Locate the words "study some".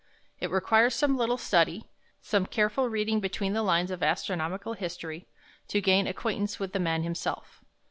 1.37-2.47